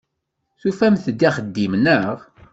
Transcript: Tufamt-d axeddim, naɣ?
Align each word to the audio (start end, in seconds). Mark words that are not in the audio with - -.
Tufamt-d 0.59 1.21
axeddim, 1.29 1.73
naɣ? 1.83 2.17